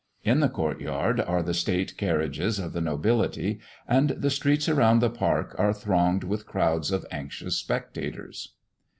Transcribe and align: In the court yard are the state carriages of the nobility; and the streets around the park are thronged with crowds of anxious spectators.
In 0.23 0.39
the 0.39 0.49
court 0.49 0.81
yard 0.81 1.19
are 1.21 1.43
the 1.43 1.53
state 1.53 1.95
carriages 1.95 2.57
of 2.57 2.73
the 2.73 2.81
nobility; 2.81 3.59
and 3.87 4.09
the 4.09 4.31
streets 4.31 4.67
around 4.67 4.97
the 4.97 5.11
park 5.11 5.53
are 5.59 5.73
thronged 5.73 6.23
with 6.23 6.47
crowds 6.47 6.89
of 6.91 7.05
anxious 7.11 7.59
spectators. 7.59 8.53